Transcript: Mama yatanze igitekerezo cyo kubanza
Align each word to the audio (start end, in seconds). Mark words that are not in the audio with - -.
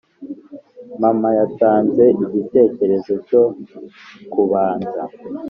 Mama 1.01 1.29
yatanze 1.39 2.03
igitekerezo 2.25 3.13
cyo 3.27 3.43
kubanza 4.33 5.01